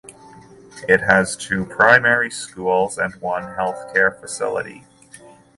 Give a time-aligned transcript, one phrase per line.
[0.89, 4.83] It has two primary schools and one healthcare facility.